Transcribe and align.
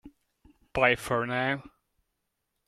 Bye 0.73 0.95
for 0.95 1.27
now! 1.27 1.61